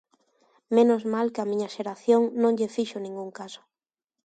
[0.75, 3.61] Menos mal que a miña xeración non lle fixo ningún caso.